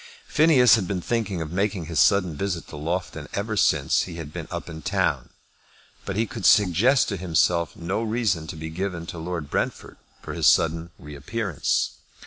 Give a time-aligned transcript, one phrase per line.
[0.25, 4.33] Phineas had been thinking of making this sudden visit to Loughton ever since he had
[4.33, 5.29] been up in town,
[6.05, 10.33] but he could suggest to himself no reason to be given to Lord Brentford for
[10.33, 11.97] his sudden reappearance.